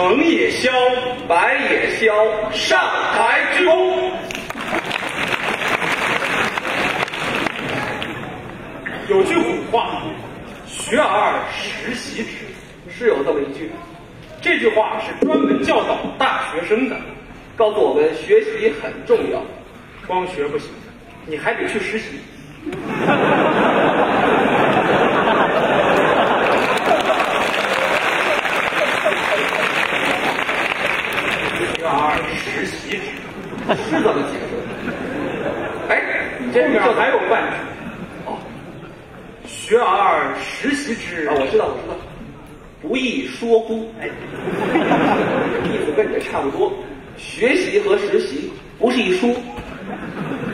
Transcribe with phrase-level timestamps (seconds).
[0.00, 0.70] 成也萧，
[1.28, 2.06] 白也萧，
[2.52, 2.80] 上
[3.14, 4.10] 台鞠躬。
[9.10, 10.00] 有句古话
[10.66, 12.30] ，“学而时习之”，
[12.90, 13.70] 是有这么一句。
[14.40, 16.96] 这句话是专门教导大学生的，
[17.54, 19.42] 告诉我们学习很重要，
[20.06, 20.70] 光学不行，
[21.26, 22.06] 你还得去实习。
[31.76, 33.00] 学而时习之，
[33.76, 34.50] 是 这么解释。
[35.88, 35.92] 哎，
[36.38, 37.56] 你这后面这还有半句。
[38.26, 38.38] 哦
[39.46, 41.94] 学而时习之啊，我知道，我知道，
[42.82, 43.92] 不亦说乎？
[44.00, 44.06] 哎，
[45.64, 46.72] 意思跟你这差不多。
[47.16, 49.34] 学习和实习不是一书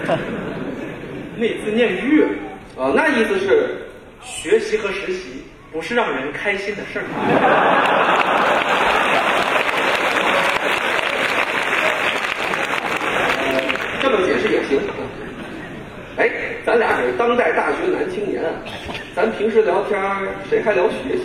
[1.37, 2.25] 那字念悦，
[2.78, 3.87] 啊，那意思是
[4.23, 7.05] 学习和实习不是让人开心的事儿。
[14.03, 14.78] 这么解释也行。
[16.16, 16.28] 哎，
[16.78, 18.50] 咱俩是当代大学男青年啊，
[19.14, 19.98] 咱平时聊天
[20.50, 21.24] 谁还聊学习？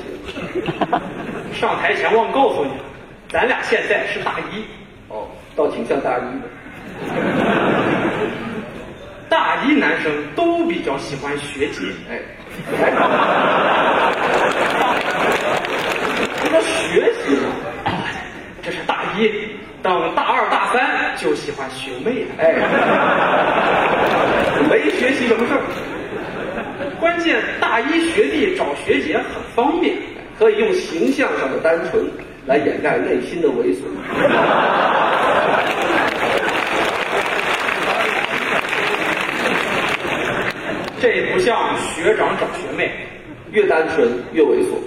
[1.59, 2.83] 上台前忘告诉你了，
[3.27, 4.63] 咱俩现在是大一，
[5.09, 6.47] 哦，倒挺像大一的。
[9.27, 11.81] 大一男生都比较喜欢学姐。
[12.09, 12.21] 哎，
[12.81, 12.91] 哎，
[16.49, 17.41] 说学习呢？
[18.63, 19.29] 这是大一，
[19.83, 22.35] 等大二大三就喜欢学妹了。
[22.39, 22.55] 哎，
[24.69, 25.61] 没学习什么事儿，
[26.99, 29.95] 关键大一学弟找学姐很方便，
[30.37, 32.05] 可以用形象上的单纯
[32.45, 33.81] 来掩盖内心的猥琐。
[40.99, 41.57] 这不像
[41.95, 42.91] 学长找学妹。
[43.51, 44.79] 越单纯越猥琐。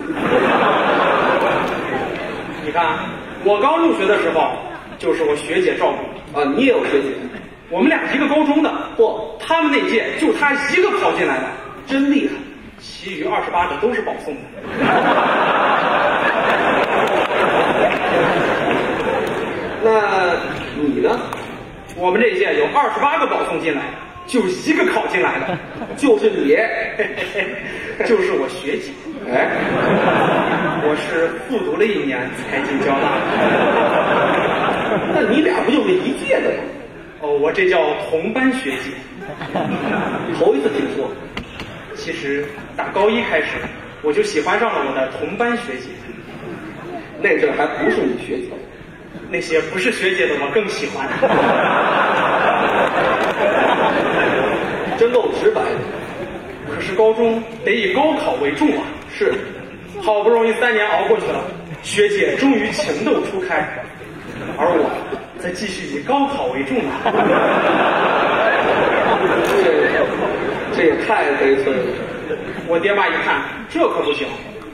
[2.64, 2.96] 你看，
[3.44, 4.52] 我刚入学的时候，
[4.98, 6.40] 就是我学姐照顾。
[6.40, 7.08] 啊，你也有学姐，
[7.68, 11.44] 我们俩一个高中的，嚯，他们那届就他一个考进来的，
[11.86, 12.34] 真厉害！
[12.80, 14.40] 其余二十八个都是保送的。
[19.84, 20.34] 那
[20.76, 21.20] 你呢？
[21.96, 23.82] 我们这一届有二十八个保送进来，
[24.26, 25.56] 就一个考进来的，
[25.96, 26.56] 就是你。
[28.04, 28.90] 就是我学姐。
[29.30, 29.48] 哎，
[30.82, 33.20] 我是复读了一年才进交大的。
[35.14, 36.56] 那你俩不就是一届的吗？
[37.24, 37.80] 哦，我这叫
[38.10, 38.90] 同班学姐。
[40.38, 41.10] 头一次听说。
[41.96, 42.44] 其实
[42.76, 43.56] 打高一开始，
[44.02, 45.88] 我就喜欢上了我的同班学姐。
[47.22, 48.48] 那阵还不是你学姐，
[49.30, 51.08] 那些不是学姐的，我更喜欢。
[54.98, 55.70] 真够直白的。
[56.74, 58.84] 可是高中得以高考为重啊！
[59.16, 59.32] 是，
[60.02, 61.42] 好不容易三年熬过去了，
[61.82, 63.66] 学姐终于情窦初开，
[64.58, 64.90] 而我
[65.44, 67.04] 则继续以高考为重啊！
[69.62, 69.68] 这
[70.74, 71.84] 这也太悲催了。
[72.66, 74.26] 我爹妈一看，这可不行，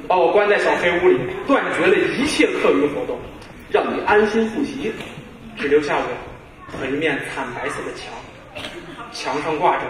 [0.06, 3.18] 把我关在小黑屋里，断绝了一切课余活动，
[3.68, 4.92] 让你安心复习。
[5.58, 6.04] 只留下我
[6.78, 8.14] 和一面惨白色的墙，
[9.10, 9.82] 墙上挂着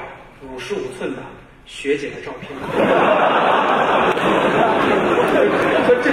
[0.51, 1.19] 五十五寸的
[1.67, 2.51] 学姐的照片。
[5.87, 6.11] 说这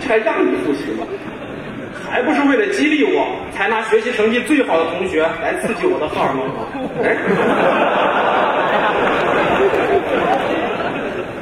[0.00, 1.06] 这还让你复习吗？
[2.12, 6.66] 还不是为了激励我，才拿学习成绩最好的同学来刺激我的荷尔蒙吗？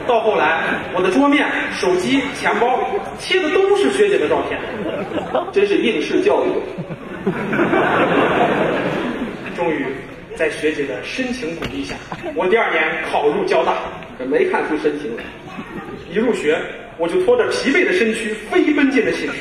[0.07, 0.63] 到后来，
[0.95, 2.79] 我的桌面、手机、钱包
[3.19, 4.61] 贴的都是学姐的照片。
[5.51, 6.49] 真是应试教育。
[9.57, 9.87] 终于，
[10.37, 11.97] 在学姐的深情鼓励下，
[12.37, 12.81] 我第二年
[13.11, 13.75] 考入交大。
[14.25, 15.25] 没看出深情来。
[16.09, 16.57] 一入学，
[16.97, 19.39] 我就拖着疲惫的身躯飞奔进了寝室。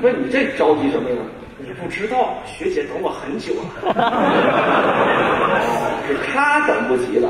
[0.00, 1.16] 不是你这着急什么呀？
[1.60, 3.62] 你不知道，学姐等我很久了。
[6.06, 7.28] 是 他等不及了。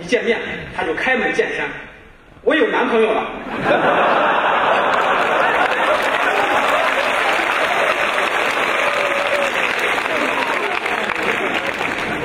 [0.00, 0.38] 一见面，
[0.76, 1.66] 她就开门见山
[2.42, 3.26] ：“我有男朋友了。”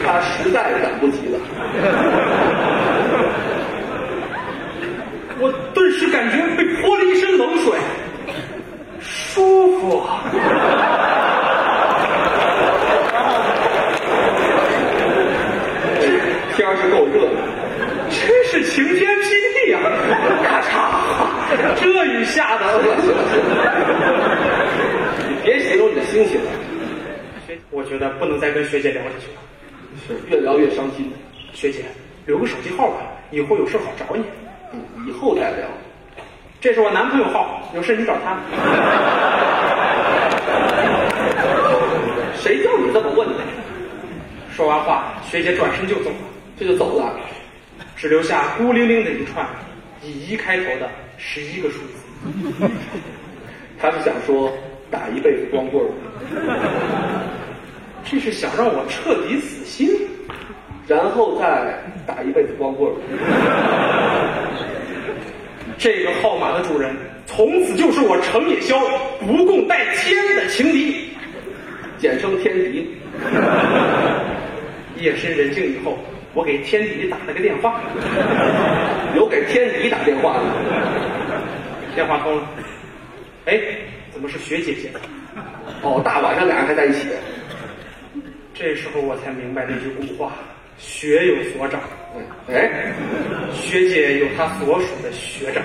[0.05, 1.39] 他实在是等不及了。
[5.39, 7.73] 我顿时感觉被泼了一身冷水，
[8.99, 10.03] 舒服。
[16.55, 17.29] 天儿是够热的，
[18.09, 19.29] 真是晴天霹
[19.63, 19.79] 雳呀、
[20.43, 20.59] 咔
[22.19, 22.65] 嚓，这雨下的。
[25.27, 26.51] 你别形容你的心情了，
[27.71, 29.39] 我觉得不能再跟学姐聊下去了。
[30.07, 31.11] 是越聊越伤心。
[31.53, 31.83] 学姐，
[32.25, 32.97] 留个手机号吧，
[33.31, 34.23] 以后有事好找你。
[35.07, 35.67] 以后再聊。
[36.61, 38.37] 这是我男朋友号，有事你找他。
[42.35, 43.35] 谁叫你这么问的？
[44.55, 46.15] 说完话，学姐转身就走了，
[46.57, 47.15] 这就走了。
[47.95, 49.45] 只留下孤零零的一串
[50.03, 51.93] 以一开头的十一个数字。
[53.79, 54.51] 他是想说
[54.91, 55.89] 打一辈子光棍儿，
[58.03, 59.89] 这是想让我彻底死心。
[60.87, 62.95] 然后再打一辈子光棍儿。
[65.77, 66.95] 这个号码的主人，
[67.27, 68.75] 从此就是我程野潇
[69.19, 71.09] 不共戴天的情敌。
[71.99, 72.89] 简称天敌。
[74.97, 75.97] 夜深人静以后，
[76.33, 77.81] 我给天敌打了个电话，
[79.15, 80.43] 有给天敌打电话的，
[81.95, 82.43] 电话通了。
[83.45, 83.59] 哎，
[84.11, 84.91] 怎么是学姐姐？
[85.81, 87.07] 哦，大晚上俩人还在一起，
[88.53, 90.33] 这时候我才明白那句古话：
[90.77, 91.79] 学有所长。
[92.47, 92.93] 哎，
[93.53, 95.63] 学姐有她所属的学长。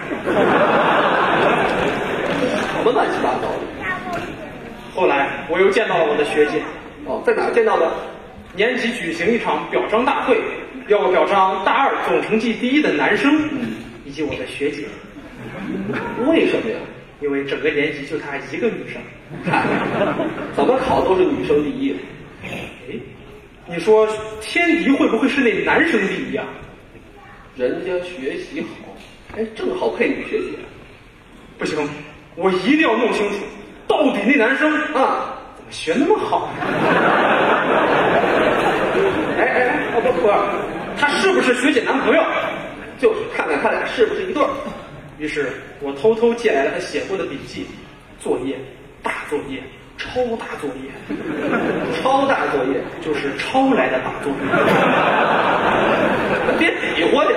[2.56, 3.58] 什么乱七八糟的？
[4.94, 6.62] 后来我又见到了我的学姐，
[7.04, 7.92] 哦，在哪见到的？
[8.56, 10.38] 年级举行一场表彰大会，
[10.88, 13.48] 要我表彰大二总成绩第一的男生，
[14.04, 14.84] 以及我的学姐。
[16.26, 16.76] 为什么呀？
[17.20, 19.00] 因为整个年级就她一个女生。
[20.54, 21.96] 怎么考都是女生第一。
[22.44, 22.98] 哎，
[23.66, 24.06] 你说
[24.40, 26.46] 天敌会不会是那男生第一啊？
[27.56, 28.96] 人家学习好，
[29.36, 30.50] 哎，正好配女学姐。
[31.58, 31.88] 不行，
[32.36, 33.36] 我一定要弄清楚，
[33.88, 35.33] 到底那男生啊，怎
[35.64, 36.48] 么学那么好？
[39.38, 40.28] 哎 哎哎，哦不不，
[41.00, 42.22] 他是不是学姐男朋友？
[43.00, 44.48] 就是看看他俩是不是一对儿。
[45.18, 45.48] 于是
[45.80, 47.66] 我偷偷借来了他写过的笔记、
[48.20, 48.56] 作业、
[49.02, 49.62] 大作业、
[49.98, 50.90] 超大作业，
[52.02, 54.38] 超大作业就是抄来的大作业。
[56.58, 57.30] 别比划去。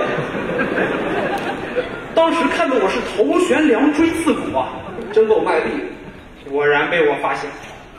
[2.16, 4.70] 当时看得我是头悬梁锥刺股啊，
[5.12, 5.70] 真够卖力。
[6.50, 7.50] 果然被我发现，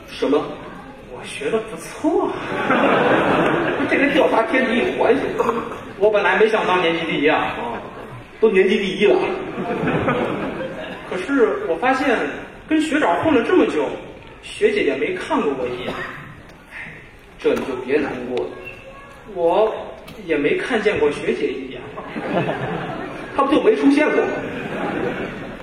[0.08, 0.42] 什么？
[1.12, 2.30] 我学的不错。
[3.90, 5.20] 这跟调查天敌有关系？
[5.98, 7.54] 我本来没想当年级第一啊，
[8.40, 9.18] 都年级第一了。
[11.10, 12.16] 可是我发现
[12.68, 13.88] 跟学长混了这么久，
[14.42, 15.92] 学姐也没看过我一眼。
[17.38, 18.50] 这你就别难过了，
[19.34, 19.74] 我
[20.26, 21.80] 也没看见过学姐一眼。
[23.36, 24.30] 她不就没出现过吗？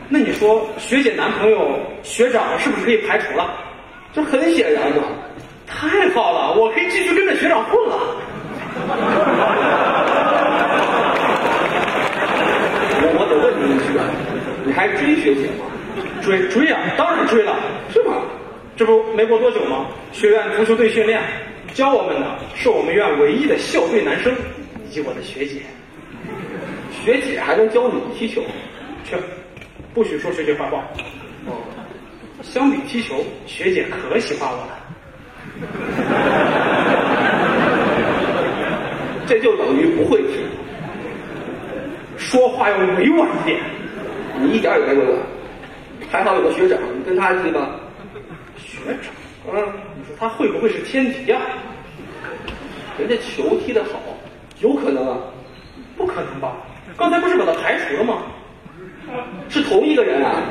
[0.09, 3.53] 那你说学姐男朋友学长是不是可以排除了？
[4.15, 5.03] 这很显然嘛。
[5.67, 7.97] 太好了，我可以继续跟着学长混了。
[13.01, 14.07] 我我得问你一句啊，
[14.63, 15.65] 你还追学姐吗？
[16.21, 17.55] 追追啊，当然追了。
[17.91, 18.21] 是吗？
[18.77, 19.85] 这不没过多久吗？
[20.11, 21.21] 学院足球队训练，
[21.73, 24.33] 教我们的是我们院唯一的校队男生，
[24.85, 25.61] 以及我的学姐。
[27.03, 28.41] 学姐还能教你踢球？
[29.03, 29.15] 去，
[29.93, 30.83] 不许说学姐坏话。
[31.47, 31.55] 哦，
[32.51, 34.71] 相比踢球，学姐可喜欢我了。
[39.27, 40.45] 这就等于不会踢。
[42.17, 43.59] 说话要委婉一点。
[44.39, 45.17] 你一点也没委婉。
[46.09, 47.71] 还好有个学长，你跟他踢吧。
[48.57, 49.11] 学长，
[49.51, 51.41] 嗯，你说他会不会是天敌呀、
[52.97, 53.99] 人家球踢得好，
[54.61, 55.17] 有可能啊。
[55.97, 56.55] 不可能吧？
[56.95, 58.21] 刚才不是把他排除了吗？
[59.49, 60.43] 是同一个人啊。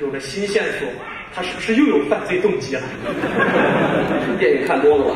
[0.00, 0.88] 有了新线索，
[1.34, 2.80] 他是不是又有犯罪动机了？
[4.40, 5.14] 电影看多了吧？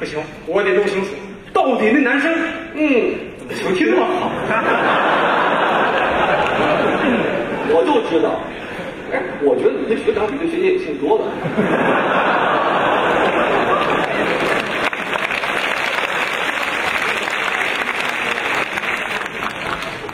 [0.00, 1.10] 不行，我得弄清楚，
[1.52, 2.32] 到底那男生，
[2.74, 3.14] 嗯，
[3.46, 4.32] 怎么球踢那么好？
[7.72, 8.40] 我就知道。
[9.12, 11.24] 哎，我觉得你对学长比对学姐有兴趣多了。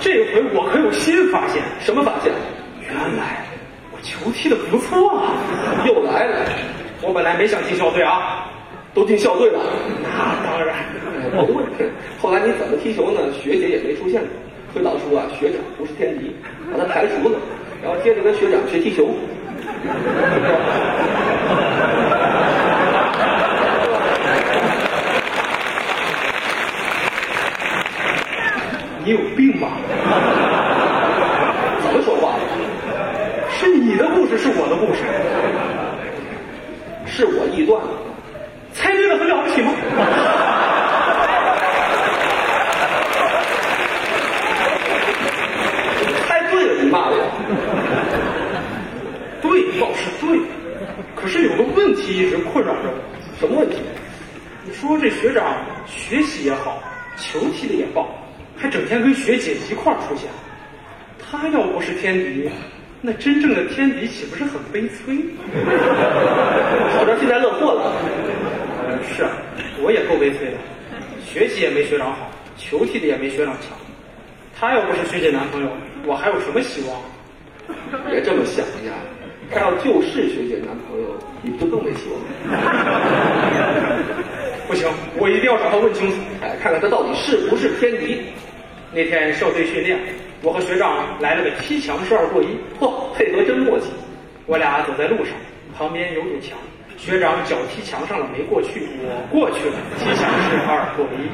[0.00, 2.32] 这回我可有新发现，什么发现？
[4.37, 5.33] 踢得不错啊！
[5.87, 6.37] 又来了。
[7.00, 8.45] 我本来没想进校队啊，
[8.93, 9.59] 都进校队了。
[10.02, 10.76] 那当然。
[10.76, 10.83] 哎
[11.45, 11.88] 不对，
[12.21, 13.21] 后来你怎么踢球呢？
[13.33, 14.28] 学姐也没出现过。
[14.75, 16.37] 推导出啊，学长不是天敌，
[16.71, 17.38] 把他排除了，
[17.83, 19.09] 然后接着跟学长学踢球。
[29.05, 29.69] 你有病吧？
[31.83, 32.35] 怎么说话？
[33.49, 33.66] 是
[34.37, 35.02] 你的故事，是我的故事，
[37.07, 37.88] 是我臆断了。
[38.73, 39.73] 猜对了很了不起吗？
[46.28, 47.16] 猜对了，你骂我。
[49.40, 50.38] 对，倒是对，
[51.14, 52.99] 可是有个问题一直困扰着我。
[53.40, 53.76] 什么问题？
[54.64, 56.83] 你说这学长学习也好，
[57.16, 58.07] 球踢的也棒，
[58.57, 60.25] 还整天跟学姐一块儿出现，
[63.03, 65.17] 那真正的天敌岂不是很悲催？
[66.95, 67.93] 小张现在乐祸了。
[68.88, 69.31] 呃，是啊，
[69.83, 70.57] 我也够悲催的，
[71.25, 73.71] 学习也没学长好，球踢的也没学长强。
[74.59, 75.69] 他要不是学姐男朋友，
[76.07, 76.99] 我还有什么希望？
[78.11, 78.95] 别这么想呀，
[79.53, 81.07] 他要就是学姐男朋友，
[81.43, 82.19] 你不更没希望？
[84.67, 84.88] 不行，
[85.19, 86.17] 我一定要找他问清楚。
[86.43, 88.23] 哎，看看他到底是不是天敌。
[88.93, 89.99] 那天校队训练，
[90.43, 92.47] 我和学长来了个踢墙式二过一，
[92.78, 93.87] 嚯，配合真默契。
[94.47, 95.35] 我俩走在路上，
[95.76, 96.57] 旁边有堵墙，
[96.97, 101.26] 学长脚踢墙上了没过去，我过去了，踢墙式二过一。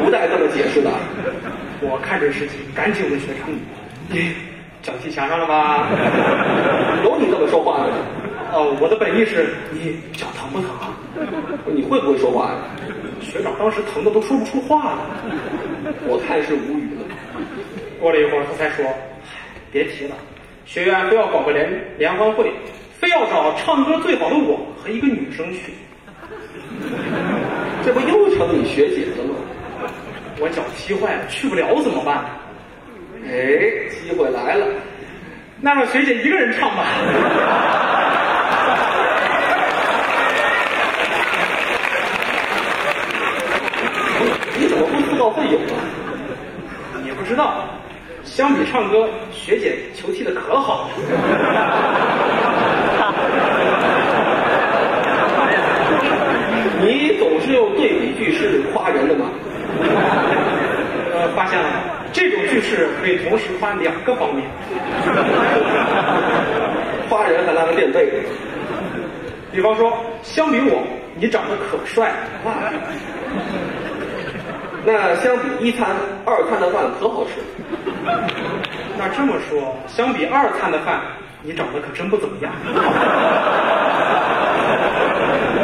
[0.04, 0.90] 不带这么解释的。
[1.82, 3.48] 我看准时机，赶紧问学长
[4.08, 4.34] ：“你
[4.82, 5.88] 脚踢墙上了吗？”
[7.04, 7.92] 有你这么说话的？
[8.52, 10.96] 哦，我的本意是你脚疼不疼啊？
[11.66, 12.58] 你会不会说话呀？
[13.20, 15.00] 学长当时疼的都说不出话了。
[16.08, 16.99] 我看是无语了。
[18.00, 18.84] 过了一会儿，他才说
[19.70, 20.16] ：“别提了，
[20.64, 22.50] 学院非要搞个联联欢会，
[22.98, 25.74] 非要找唱歌最好的我和一个女生去。
[27.84, 29.34] 这不又成你学姐了吗？
[30.40, 32.24] 我脚踢坏了，去不了怎么办？
[33.26, 34.66] 哎，机会来了，
[35.60, 36.86] 那让学姐一个人唱吧。
[44.58, 45.84] 你怎么不自告奋勇啊？
[47.02, 47.64] 你不知道，
[48.24, 50.90] 相比唱歌，学姐球踢的可好了。
[56.82, 59.26] 你总是用对比句式夸人的嘛？
[61.12, 61.66] 呃，发现了，
[62.12, 64.46] 这种句式可以同时夸两个方面。
[67.08, 68.12] 夸人还拉个垫背的。
[69.52, 70.82] 比方说，相比我，
[71.16, 72.14] 你长得可帅了。
[74.84, 75.88] 那相比一餐，
[76.24, 77.32] 二餐的饭可好吃。
[78.98, 81.02] 那这么说，相比二餐的饭，
[81.42, 82.52] 你长得可真不怎么样。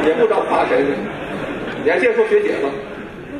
[0.04, 0.94] 也不知道夸谁呢。
[1.82, 2.68] 你还接着说学姐吧。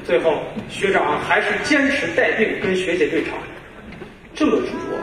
[0.05, 3.35] 最后，学长还是坚持带病跟学姐对场。
[4.35, 4.97] 这么执着，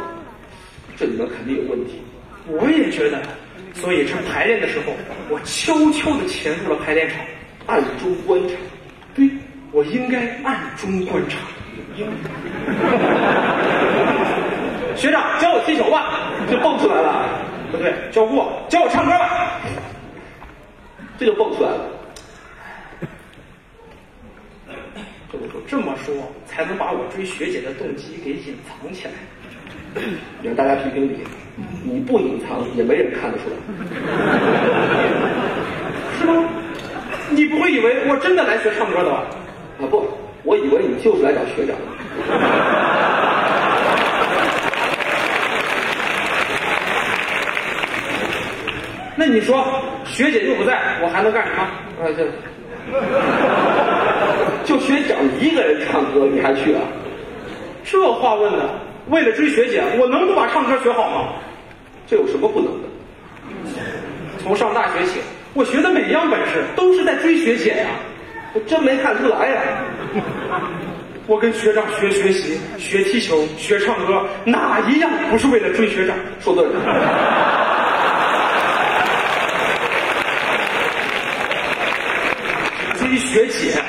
[0.97, 2.01] 这里面肯定有问题。
[2.47, 3.21] 我也觉得，
[3.73, 4.93] 所以趁排练的时候，
[5.29, 7.17] 我悄悄地潜入了排练场，
[7.67, 8.55] 暗中观察。
[9.73, 11.37] 我应该暗中观察。
[14.95, 17.25] 学长教我踢球吧，就蹦出来了。
[17.71, 19.59] 不对，教过，教我唱歌吧，
[21.17, 21.89] 这就蹦出来了。
[25.31, 26.13] 这么说，这么说
[26.45, 29.13] 才能把我追学姐的动机给隐藏起来。
[30.39, 31.17] 你让大家评评理，
[31.83, 33.55] 你不隐藏也没人看得出来，
[36.19, 36.47] 是吗？
[37.31, 39.25] 你不会以为我真的来学唱歌的吧？
[39.79, 40.07] 啊不，
[40.43, 41.81] 我以为你就是来找学长的。
[49.15, 49.63] 那你说，
[50.05, 51.61] 学姐又不在，我还能干什么？
[52.01, 52.25] 啊这，
[54.65, 56.81] 就学长一个人唱歌，你还去啊？
[57.83, 58.69] 这话问的，
[59.09, 61.29] 为了追学姐，我能不把唱歌学好吗？
[62.07, 62.87] 这有什么不能的？
[64.39, 65.19] 从上大学起，
[65.53, 67.85] 我学的每一样本事都是在追学姐呀。
[68.53, 69.61] 我真没看出来呀。
[71.25, 76.15] 我跟学长学学习、学踢球、学唱歌，哪一样不是为了追学长？
[76.39, 76.71] 说对了，
[82.99, 83.81] 追学姐，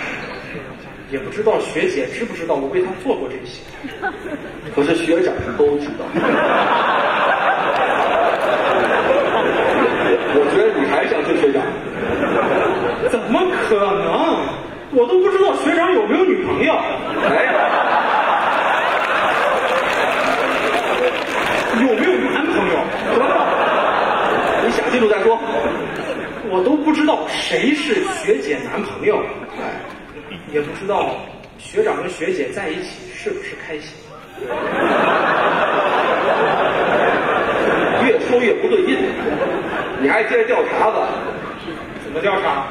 [1.10, 3.60] 也不知道学姐知不知道我为她做过这些。
[4.74, 6.06] 可是学长都知道。
[10.36, 11.60] 我觉得你还想追学长？
[13.10, 14.38] 怎么可能？
[14.96, 16.72] 我都不知道学长有没有女朋友。
[16.72, 17.52] 哎，
[21.80, 22.78] 有没有男朋友？
[24.64, 25.38] 你想清楚再说。
[26.48, 29.18] 我都不知道谁是学姐男朋友，
[29.58, 29.80] 哎，
[30.52, 31.16] 也不知道
[31.58, 33.96] 学长跟学姐在一起是不是开心。
[38.06, 38.96] 越说越不对劲，
[40.00, 41.08] 你还接着调查吧？
[42.04, 42.66] 怎么调查？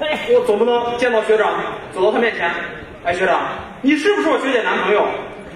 [0.00, 1.52] 哎 我总不能见到学长
[1.92, 2.50] 走到他面前，
[3.04, 3.42] 哎，学长，
[3.82, 5.06] 你是不是我学姐男朋友？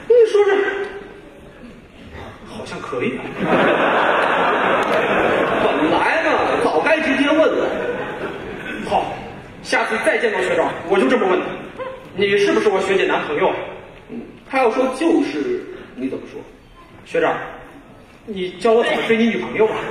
[0.07, 0.55] 你说这
[2.47, 3.19] 好像可以。
[5.65, 6.29] 本来嘛，
[6.63, 7.67] 早该直接问了。
[8.89, 9.15] 好，
[9.63, 11.47] 下次再见到学长，我就这么问他：
[12.15, 13.51] 你是不是我学姐男朋友？
[14.11, 14.21] 嗯，
[14.51, 15.65] 他要说就是，
[15.97, 16.39] 你怎么说？
[17.07, 17.35] 学长，
[18.27, 19.75] 你教我怎么追你女朋友吧。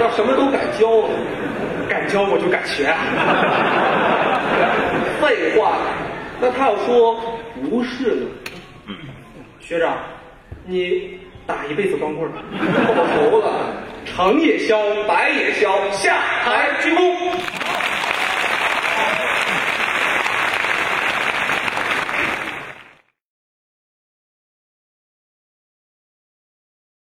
[0.00, 0.86] 要什么都敢教？
[2.16, 2.96] 敢教我就敢学啊。
[5.20, 5.76] 废话，
[6.40, 7.20] 那他要说
[7.68, 8.26] 不是呢？
[9.60, 9.98] 学长，
[10.64, 12.32] 你打一辈子光棍儿，
[12.94, 13.74] 报仇了，
[14.06, 17.14] 成也萧，白也消，下台鞠躬。